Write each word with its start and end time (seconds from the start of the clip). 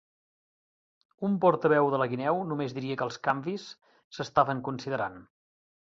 Un 1.27 1.35
portaveu 1.43 1.91
de 1.95 1.99
la 2.03 2.09
guineu 2.13 2.41
només 2.53 2.75
diria 2.79 2.97
que 3.03 3.07
els 3.09 3.19
canvis 3.29 3.67
s'estaven 4.19 4.65
considerant. 4.71 5.21